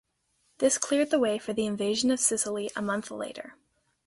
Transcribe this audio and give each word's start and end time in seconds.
This 0.57 0.79
cleared 0.79 1.11
the 1.11 1.19
way 1.19 1.37
for 1.37 1.53
the 1.53 1.67
invasion 1.67 2.09
of 2.09 2.19
Sicily 2.19 2.71
a 2.75 2.81
month 2.81 3.11
later. 3.11 3.53